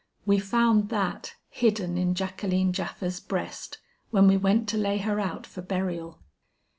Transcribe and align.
"We 0.25 0.39
found 0.39 0.89
that 0.89 1.35
hidden 1.47 1.95
in 1.95 2.15
Jacqueline 2.15 2.73
Japha's 2.73 3.19
breast, 3.19 3.77
when 4.09 4.27
we 4.27 4.35
went 4.35 4.67
to 4.69 4.77
lay 4.79 4.97
her 4.97 5.19
out 5.19 5.45
for 5.45 5.61
burial." 5.61 6.23